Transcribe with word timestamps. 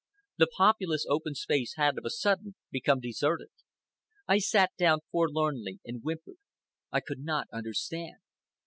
The 0.39 0.47
populous 0.57 1.05
open 1.07 1.35
space 1.35 1.75
had 1.75 1.95
of 1.99 2.05
a 2.05 2.09
sudden 2.09 2.55
become 2.71 2.99
deserted. 3.01 3.49
I 4.27 4.39
sat 4.39 4.71
down 4.75 5.01
forlornly 5.11 5.79
and 5.85 6.01
whimpered. 6.01 6.37
I 6.91 7.01
could 7.01 7.19
not 7.19 7.45
understand. 7.53 8.17